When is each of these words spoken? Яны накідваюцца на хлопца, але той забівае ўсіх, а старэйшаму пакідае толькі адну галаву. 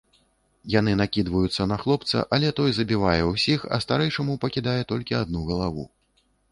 Яны 0.75 0.93
накідваюцца 1.01 1.67
на 1.71 1.77
хлопца, 1.83 2.25
але 2.39 2.49
той 2.61 2.73
забівае 2.79 3.21
ўсіх, 3.33 3.69
а 3.77 3.81
старэйшаму 3.85 4.41
пакідае 4.47 4.79
толькі 4.95 5.19
адну 5.25 5.49
галаву. 5.55 5.83